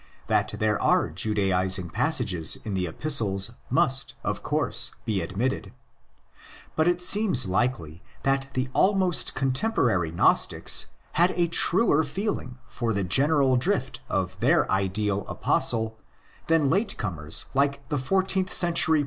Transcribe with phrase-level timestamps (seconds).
[0.25, 5.73] That there are Judaising passages in the Epistles must, of course, be admitted;
[6.75, 13.03] but it seems likely that the almost contemporary Gnostics had a truer feeling for the
[13.03, 15.99] general drift of their ideal Apostle
[16.47, 18.99] than late comers like the fourteenth century precursors of Luther and Calvin.